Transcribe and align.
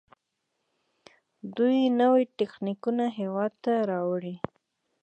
دوی 1.55 1.77
نوي 1.99 2.23
تخنیکونه 2.39 3.05
هیواد 3.17 3.51
ته 3.63 3.73
راوړي. 3.91 4.35